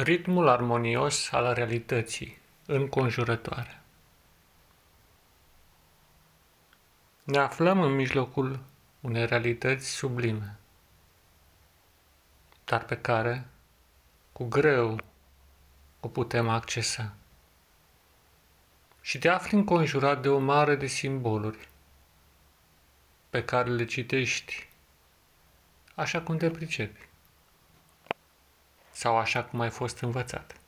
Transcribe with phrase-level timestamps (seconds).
[0.00, 3.80] Ritmul armonios al realității înconjurătoare.
[7.22, 8.60] Ne aflăm în mijlocul
[9.00, 10.58] unei realități sublime,
[12.64, 13.46] dar pe care,
[14.32, 15.00] cu greu,
[16.00, 17.14] o putem accesa.
[19.00, 21.68] Și te afli înconjurat de o mare de simboluri
[23.30, 24.68] pe care le citești
[25.94, 27.08] așa cum te pricepi
[28.98, 30.60] sau așa cum ai fost învățat.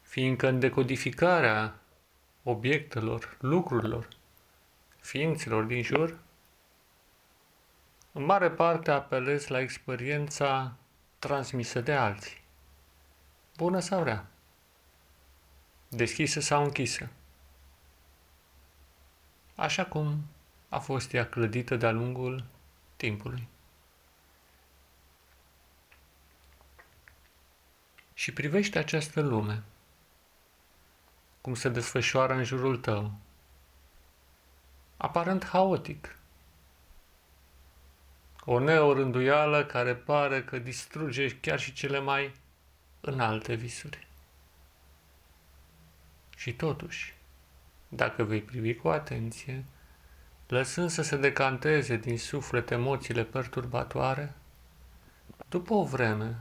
[0.00, 1.80] Fiindcă în decodificarea
[2.42, 4.08] obiectelor, lucrurilor,
[5.00, 6.18] ființelor din jur,
[8.12, 10.76] în mare parte apelezi la experiența
[11.18, 12.44] transmisă de alții,
[13.56, 14.26] bună sau rea,
[15.88, 17.08] deschisă sau închisă,
[19.54, 20.24] așa cum
[20.68, 22.44] a fost ea clădită de-a lungul
[22.96, 23.50] timpului.
[28.14, 29.62] Și privește această lume,
[31.40, 33.12] cum se desfășoară în jurul tău,
[34.96, 36.16] aparent haotic.
[38.44, 42.34] O neorânduială care pare că distruge chiar și cele mai
[43.00, 44.06] înalte visuri.
[46.36, 47.14] Și totuși,
[47.88, 49.64] dacă vei privi cu atenție,
[50.46, 54.34] lăsând să se decanteze din suflet emoțiile perturbatoare,
[55.48, 56.40] după o vreme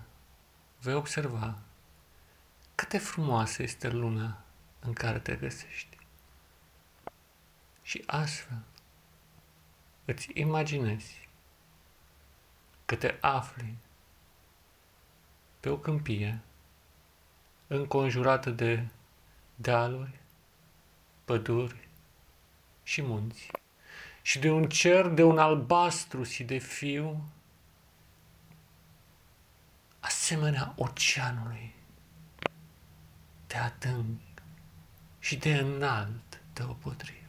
[0.81, 1.57] vei observa
[2.75, 4.43] cât de frumoasă este lumea
[4.79, 5.97] în care te găsești.
[7.81, 8.57] Și astfel
[10.05, 11.29] îți imaginezi
[12.85, 13.77] că te afli
[15.59, 16.39] pe o câmpie
[17.67, 18.87] înconjurată de
[19.55, 20.19] dealuri,
[21.25, 21.87] păduri
[22.83, 23.51] și munți
[24.21, 27.23] și de un cer de un albastru și de fiu
[30.01, 31.75] asemenea oceanului
[33.47, 34.19] de adânc
[35.19, 37.19] și de înalt deopotrivă.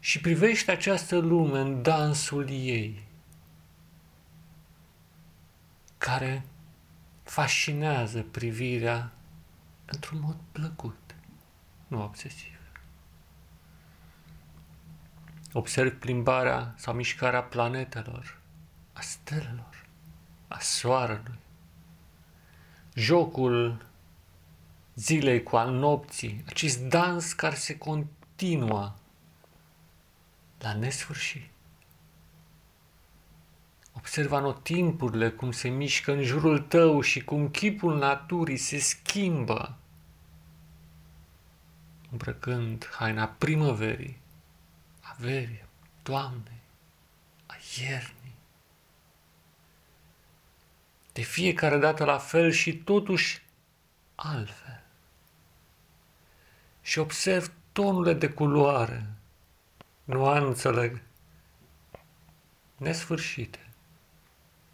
[0.00, 3.08] Și privește această lume în dansul ei,
[5.98, 6.44] care
[7.22, 9.12] fascinează privirea
[9.84, 11.14] într-un mod plăcut,
[11.86, 12.58] nu obsesiv.
[15.52, 18.39] Observ plimbarea sau mișcarea planetelor,
[19.00, 19.86] a stelelor,
[20.48, 21.38] a soarelui,
[22.94, 23.86] jocul
[24.94, 28.94] zilei cu al nopții, acest dans care se continuă
[30.58, 31.50] la nesfârșit.
[33.92, 39.78] Observă anotimpurile cum se mișcă în jurul tău și cum chipul naturii se schimbă,
[42.10, 44.20] îmbrăcând haina primăverii,
[45.00, 45.64] a verii,
[46.02, 46.60] toamnei,
[47.46, 48.19] a iernii
[51.20, 53.42] de fiecare dată la fel și totuși
[54.14, 54.82] altfel.
[56.80, 59.06] Și observ tonurile de culoare,
[60.04, 61.02] nuanțele
[62.76, 63.70] nesfârșite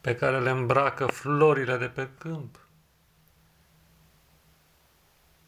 [0.01, 2.67] pe care le îmbracă florile de pe câmp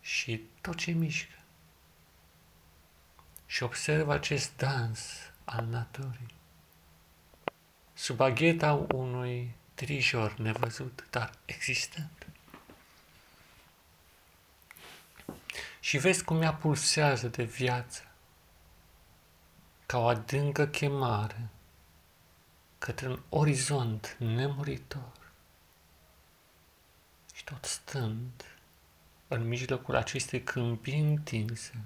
[0.01, 1.39] și tot ce mișcă.
[3.47, 6.35] Și observ acest dans al naturii
[7.95, 12.27] sub agheta unui trijor nevăzut, dar existent.
[15.81, 18.03] Și vezi cum ea pulsează de viață,
[19.87, 21.49] ca o adâncă chemare
[22.79, 25.33] către un orizont nemuritor.
[27.35, 28.45] Și tot stând
[29.29, 31.85] în mijlocul acestei câmpii întinse,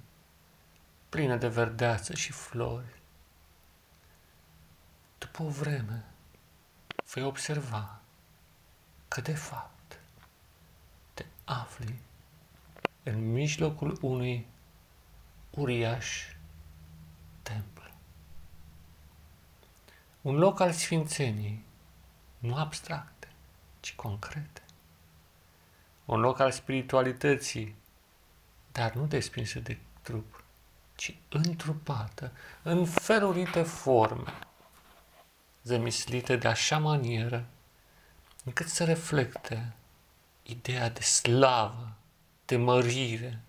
[1.08, 3.00] plină de verdeață și flori,
[5.18, 6.11] după o vreme,
[7.14, 8.00] vei observa
[9.08, 9.98] că de fapt
[11.14, 11.98] te afli
[13.02, 14.46] în mijlocul unui
[15.50, 16.34] uriaș
[17.42, 17.90] templu.
[20.20, 21.64] Un loc al sfințeniei,
[22.38, 23.28] nu abstracte,
[23.80, 24.62] ci concrete.
[26.04, 27.74] Un loc al spiritualității,
[28.72, 30.44] dar nu desprinse de trup,
[30.94, 32.32] ci întrupată
[32.62, 34.32] în felurite forme
[35.62, 37.46] zămislite de așa manieră
[38.44, 39.72] încât să reflecte
[40.42, 41.92] ideea de slavă,
[42.44, 43.40] de mărire,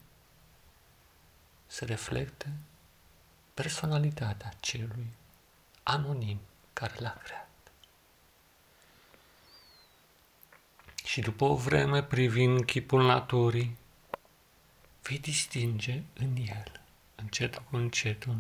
[1.68, 2.54] să reflecte
[3.54, 5.08] personalitatea celui
[5.84, 6.40] anonim
[6.74, 7.50] care l-a creat.
[11.06, 13.78] Și după o vreme, privind chipul naturii,
[15.02, 16.82] vei distinge în el,
[17.16, 18.38] încet cu încetul,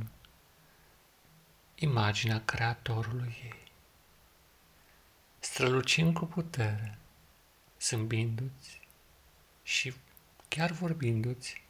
[1.83, 3.71] imaginea Creatorului ei
[5.39, 6.97] strălucind cu putere,
[7.81, 8.79] zâmbindu-ți
[9.63, 9.93] și
[10.47, 11.61] chiar vorbindu-ți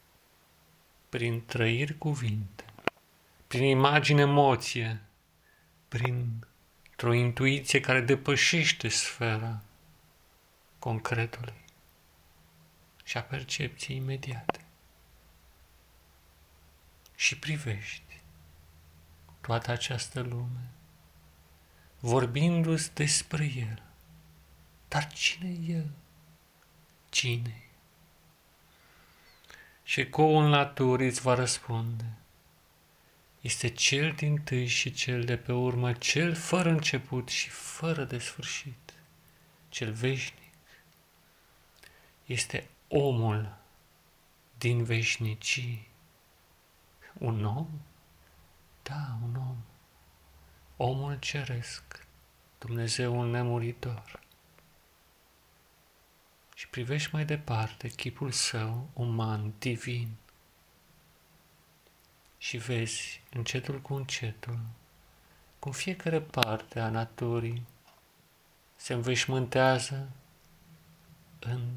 [1.09, 2.65] prin trăiri cuvinte,
[3.47, 5.01] prin imagine emoție,
[5.87, 6.45] prin
[7.01, 9.61] o intuiție care depășește sfera
[10.79, 11.63] concretului
[13.03, 14.65] și a percepției imediate.
[17.15, 18.12] Și privești
[19.43, 20.69] toată această lume,
[21.99, 23.81] vorbindu-ți despre El.
[24.87, 25.89] Dar cine e El?
[27.09, 27.63] Cine
[29.83, 32.05] Și ecoul naturii îți va răspunde.
[33.41, 38.17] Este cel din tâi și cel de pe urmă, cel fără început și fără de
[38.17, 38.93] sfârșit,
[39.69, 40.53] cel veșnic.
[42.25, 43.57] Este omul
[44.57, 45.87] din veșnicii.
[47.13, 47.67] Un om?
[48.83, 49.57] Da, un om.
[50.77, 52.07] Omul ceresc,
[52.57, 54.19] Dumnezeul nemuritor.
[56.55, 60.15] Și privești mai departe chipul său uman, divin.
[62.37, 64.59] Și vezi, încetul cu încetul,
[65.59, 67.65] cum fiecare parte a naturii
[68.75, 70.09] se înveșmântează
[71.39, 71.71] în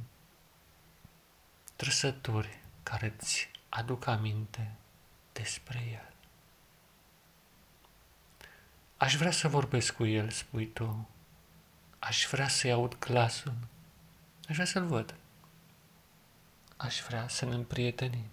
[1.77, 4.75] trăsături care îți aduc aminte
[5.33, 6.16] despre El.
[8.97, 11.09] Aș vrea să vorbesc cu El, spui tu.
[11.99, 13.55] Aș vrea să-i aud glasul.
[14.49, 15.15] Aș vrea să-L văd.
[16.77, 18.25] Aș vrea să ne împrietenim.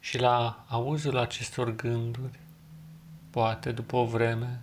[0.00, 2.38] Și la auzul acestor gânduri,
[3.30, 4.60] poate după o vreme,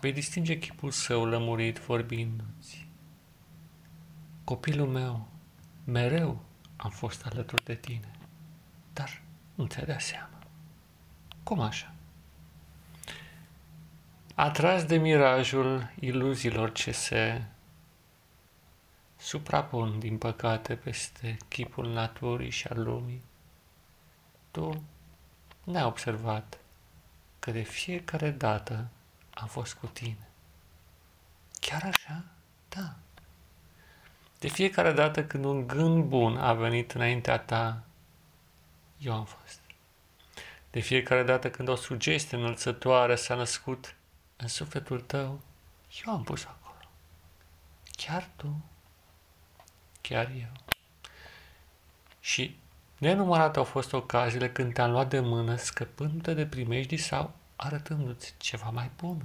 [0.00, 2.86] vei distinge chipul său lămurit vorbindu-ți.
[4.44, 5.28] Copilul meu,
[5.84, 6.44] mereu
[6.76, 8.10] am fost alături de tine,
[8.92, 9.22] dar
[9.54, 10.38] nu ți-ai dat seama.
[11.42, 11.91] Cum așa?
[14.34, 17.42] Atras de mirajul iluziilor ce se
[19.16, 23.22] suprapun, din păcate, peste chipul naturii și al lumii,
[24.50, 24.82] tu
[25.64, 26.58] n-ai observat
[27.38, 28.88] că de fiecare dată
[29.34, 30.28] am fost cu tine.
[31.60, 32.24] Chiar așa?
[32.68, 32.94] Da.
[34.38, 37.82] De fiecare dată când un gând bun a venit înaintea ta,
[38.98, 39.60] eu am fost.
[40.70, 43.94] De fiecare dată când o sugestie înălțătoare s-a născut
[44.36, 45.40] în sufletul tău,
[46.04, 46.88] eu am pus acolo.
[47.84, 48.64] Chiar tu,
[50.00, 50.52] chiar eu.
[52.20, 52.58] Și
[52.98, 58.70] nenumărate au fost ocaziile când te-am luat de mână scăpându-te de primejdii sau arătându-ți ceva
[58.70, 59.24] mai bun.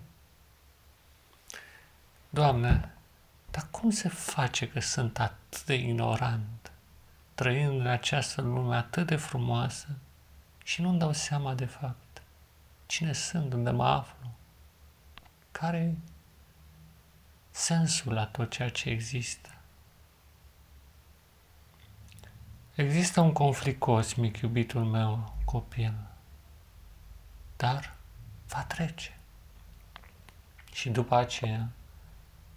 [2.30, 2.94] Doamne,
[3.52, 6.72] dar cum se face că sunt atât de ignorant,
[7.36, 9.88] trăind în această lume atât de frumoasă
[10.64, 12.22] și nu-mi dau seama de fapt
[12.86, 14.32] cine sunt, unde mă aflu,
[15.60, 15.98] care
[17.52, 19.50] sensul la tot ceea ce există?
[22.76, 25.94] Există un conflict cosmic, iubitul meu, copil,
[27.56, 27.96] dar
[28.48, 29.18] va trece.
[30.74, 31.70] Și după aceea,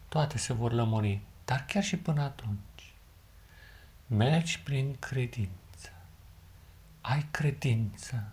[0.09, 2.93] toate se vor lămuri, dar chiar și până atunci.
[4.07, 5.93] Mergi prin credință.
[7.01, 8.33] Ai credință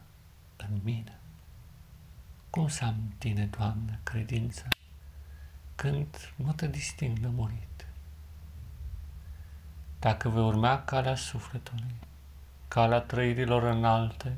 [0.57, 1.19] în mine.
[2.57, 4.67] Cum să am tine, Doamne, credință
[5.75, 7.85] când nu te disting lămurit?
[9.99, 11.95] Dacă vei urma calea sufletului,
[12.67, 14.37] calea trăirilor înalte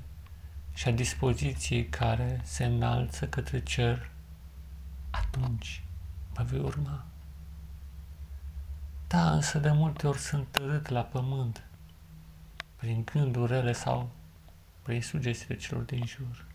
[0.73, 4.11] și a dispoziției care se înalță către cer,
[5.09, 5.83] atunci
[6.35, 7.05] mă vei urma.
[9.07, 11.63] Da, însă de multe ori sunt târât la pământ,
[12.75, 14.09] prin gânduri rele sau
[14.81, 16.45] prin sugestiile celor din jur.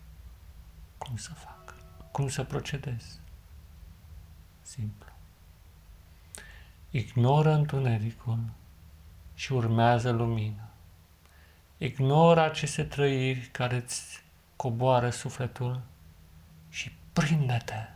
[0.97, 1.54] Cum să fac?
[2.15, 3.19] Cum să procedez?
[4.61, 5.09] Simplu.
[6.89, 8.39] Ignoră întunericul
[9.33, 10.69] și urmează lumina.
[11.77, 14.23] Ignoră aceste trăiri care îți
[14.55, 15.81] coboară sufletul
[16.69, 17.87] și prinde-te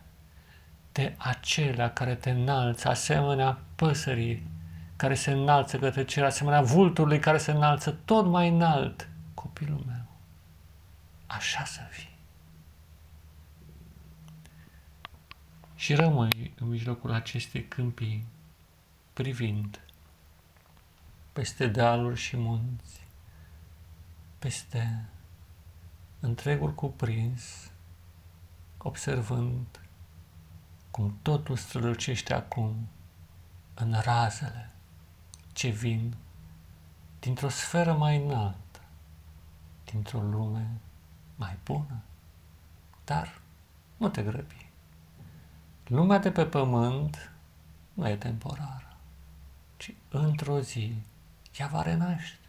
[0.91, 4.47] de acelea care te înalță, asemenea păsării
[4.95, 10.05] care se înalță către cer, asemenea vulturului care se înalță tot mai înalt, copilul meu.
[11.27, 12.08] Așa să fii.
[15.79, 18.25] Și rămâi în mijlocul acestei câmpii,
[19.13, 19.79] privind
[21.33, 23.07] peste dealuri și munți,
[24.39, 25.05] peste
[26.19, 27.71] întregul cuprins,
[28.77, 29.79] observând
[30.91, 32.87] cum totul strălucește acum
[33.73, 34.69] în razele
[35.53, 36.15] ce vin
[37.19, 38.81] dintr-o sferă mai înaltă,
[39.83, 40.69] dintr-o lume
[41.35, 42.01] mai bună.
[43.05, 43.41] Dar
[43.97, 44.68] nu te grăbi.
[45.89, 47.31] Lumea de pe pământ
[47.93, 48.97] nu e temporară,
[49.77, 50.95] ci într-o zi
[51.57, 52.47] ea va renaște,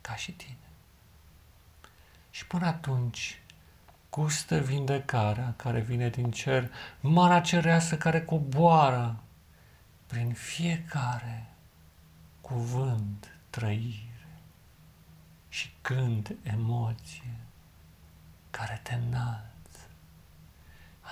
[0.00, 0.56] ca și tine.
[2.30, 3.40] Și până atunci,
[4.10, 9.16] gustă vindecarea care vine din cer, mana cereasă care coboară
[10.06, 11.46] prin fiecare
[12.40, 14.28] cuvânt, trăire
[15.48, 17.36] și când emoție
[18.50, 19.55] care te înalță,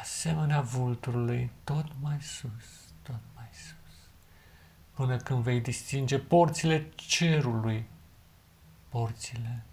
[0.00, 4.08] asemenea vulturului tot mai sus, tot mai sus,
[4.90, 7.86] până când vei distinge porțile cerului,
[8.88, 9.64] porțile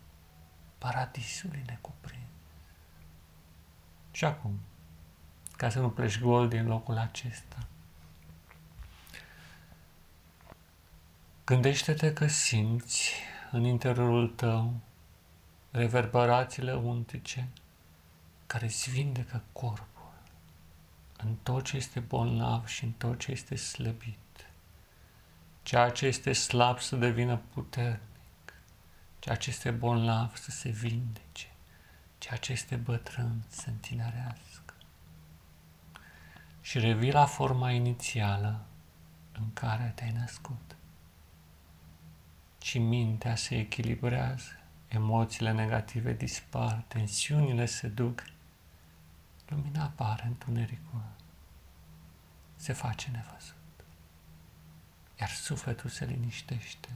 [0.78, 2.26] paradisului necuprins.
[4.12, 4.60] Și acum,
[5.52, 7.68] ca să nu pleci gol din locul acesta,
[11.46, 13.14] gândește-te că simți
[13.52, 14.74] în interiorul tău
[15.72, 17.48] reverberațiile untice
[18.48, 19.91] care îți vindecă corpul
[21.24, 24.18] în tot ce este bolnav și în tot ce este slăbit.
[25.64, 28.54] Ceea ce este slab să devină puternic,
[29.20, 31.48] ceea ce este bolnav să se vindece,
[32.18, 34.74] ceea ce este bătrân să întinerească.
[36.62, 38.66] Și revii la forma inițială
[39.32, 40.76] în care te-ai născut.
[42.62, 48.24] Și mintea se echilibrează, emoțiile negative dispar, tensiunile se duc,
[49.52, 51.02] lumina apare, întunericul
[52.56, 53.56] se face nevăzut.
[55.20, 56.90] Iar sufletul se liniștește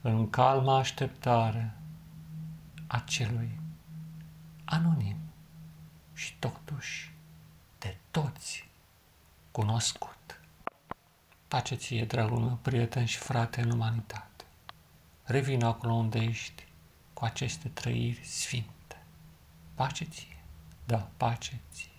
[0.00, 1.76] în calma așteptare
[2.86, 3.60] a celui
[4.64, 5.16] anonim
[6.14, 7.12] și totuși
[7.78, 8.68] de toți
[9.50, 10.40] cunoscut.
[11.48, 14.44] Pace ție, dragul meu, prieten și frate în umanitate.
[15.24, 16.66] Revin acolo unde ești
[17.12, 19.02] cu aceste trăiri sfinte.
[19.74, 20.39] Pace ție,
[20.90, 21.89] da, pace ție.